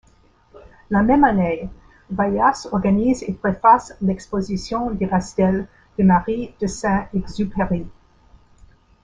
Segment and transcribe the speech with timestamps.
[0.89, 1.69] La même année,
[2.09, 5.67] Vallas organise et préface l’exposition des pastels
[5.99, 7.85] de Marie de saint-Exupéry.